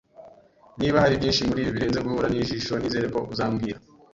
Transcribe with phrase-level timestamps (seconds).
[0.79, 3.77] Niba hari byinshi muribi birenze guhura nijisho, nizere ko uzambwira